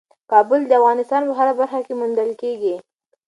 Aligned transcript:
کابل 0.31 0.61
د 0.67 0.71
افغانستان 0.79 1.21
په 1.27 1.33
هره 1.39 1.53
برخه 1.59 1.79
کې 1.85 1.93
موندل 1.99 2.31
کېږي. 2.41 2.75